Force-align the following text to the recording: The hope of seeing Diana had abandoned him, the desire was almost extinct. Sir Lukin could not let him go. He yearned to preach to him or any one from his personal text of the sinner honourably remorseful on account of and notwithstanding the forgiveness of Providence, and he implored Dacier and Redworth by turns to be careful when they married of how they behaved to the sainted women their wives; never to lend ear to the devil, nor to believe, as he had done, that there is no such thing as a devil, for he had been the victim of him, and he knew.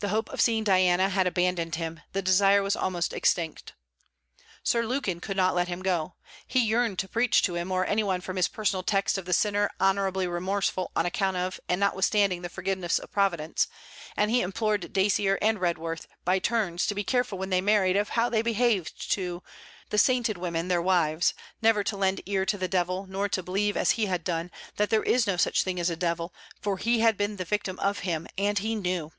The 0.00 0.10
hope 0.10 0.28
of 0.28 0.38
seeing 0.42 0.64
Diana 0.64 1.08
had 1.08 1.26
abandoned 1.26 1.76
him, 1.76 2.00
the 2.12 2.20
desire 2.20 2.62
was 2.62 2.76
almost 2.76 3.14
extinct. 3.14 3.72
Sir 4.62 4.84
Lukin 4.84 5.18
could 5.18 5.34
not 5.38 5.54
let 5.54 5.68
him 5.68 5.80
go. 5.80 6.12
He 6.46 6.62
yearned 6.62 6.98
to 6.98 7.08
preach 7.08 7.40
to 7.44 7.54
him 7.56 7.72
or 7.72 7.86
any 7.86 8.02
one 8.02 8.20
from 8.20 8.36
his 8.36 8.48
personal 8.48 8.82
text 8.82 9.16
of 9.16 9.24
the 9.24 9.32
sinner 9.32 9.70
honourably 9.80 10.26
remorseful 10.26 10.90
on 10.94 11.06
account 11.06 11.38
of 11.38 11.58
and 11.70 11.80
notwithstanding 11.80 12.42
the 12.42 12.50
forgiveness 12.50 12.98
of 12.98 13.10
Providence, 13.10 13.66
and 14.14 14.30
he 14.30 14.42
implored 14.42 14.92
Dacier 14.92 15.38
and 15.40 15.58
Redworth 15.58 16.06
by 16.22 16.38
turns 16.38 16.86
to 16.88 16.94
be 16.94 17.02
careful 17.02 17.38
when 17.38 17.48
they 17.48 17.62
married 17.62 17.96
of 17.96 18.10
how 18.10 18.28
they 18.28 18.42
behaved 18.42 19.10
to 19.12 19.42
the 19.88 19.96
sainted 19.96 20.36
women 20.36 20.68
their 20.68 20.82
wives; 20.82 21.32
never 21.62 21.82
to 21.82 21.96
lend 21.96 22.20
ear 22.26 22.44
to 22.44 22.58
the 22.58 22.68
devil, 22.68 23.06
nor 23.08 23.26
to 23.30 23.42
believe, 23.42 23.78
as 23.78 23.92
he 23.92 24.04
had 24.04 24.22
done, 24.22 24.50
that 24.76 24.90
there 24.90 25.02
is 25.04 25.26
no 25.26 25.38
such 25.38 25.62
thing 25.64 25.80
as 25.80 25.88
a 25.88 25.96
devil, 25.96 26.34
for 26.60 26.76
he 26.76 27.00
had 27.00 27.16
been 27.16 27.36
the 27.36 27.44
victim 27.46 27.78
of 27.78 28.00
him, 28.00 28.26
and 28.36 28.58
he 28.58 28.74
knew. 28.74 29.10